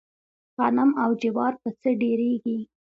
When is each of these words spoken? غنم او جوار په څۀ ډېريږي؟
غنم 0.57 0.89
او 1.03 1.09
جوار 1.21 1.53
په 1.61 1.69
څۀ 1.81 1.89
ډېريږي؟ 2.01 2.57